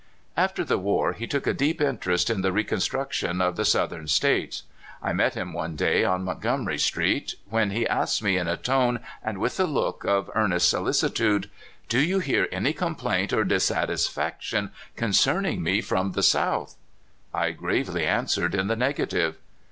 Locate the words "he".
1.13-1.27, 7.69-7.85